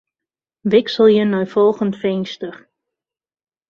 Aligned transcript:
Wikselje 0.71 1.25
nei 1.25 1.45
folgjend 1.53 1.95
finster. 2.03 2.55